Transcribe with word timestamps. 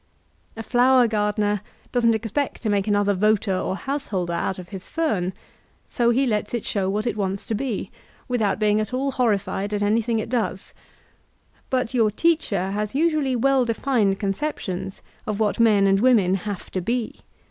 A 0.57 0.63
flower 0.63 1.07
gardener 1.07 1.61
doesn't 1.91 2.15
expect 2.15 2.63
to 2.63 2.71
make 2.71 2.87
another 2.87 3.13
voter 3.13 3.55
or 3.55 3.75
householder 3.75 4.33
out 4.33 4.57
of 4.57 4.69
his 4.69 4.87
fern, 4.87 5.31
so 5.85 6.09
he 6.09 6.25
lets 6.25 6.55
it 6.55 6.65
show 6.65 6.89
what 6.89 7.05
it 7.05 7.15
wants 7.15 7.45
to 7.45 7.53
be, 7.53 7.91
without 8.27 8.57
being 8.57 8.79
at 8.81 8.95
ail 8.95 9.11
horrified 9.11 9.75
at 9.75 9.83
anything 9.83 10.17
it 10.17 10.27
does; 10.29 10.73
but 11.69 11.93
your 11.93 12.09
teacher 12.09 12.71
has 12.71 12.95
usually 12.95 13.35
well 13.35 13.63
defined 13.63 14.19
concep 14.19 14.57
tions 14.57 15.03
of 15.27 15.39
what 15.39 15.59
men 15.59 15.85
and 15.85 15.99
women 15.99 16.33
have 16.33 16.71
to 16.71 16.81
be. 16.81 17.19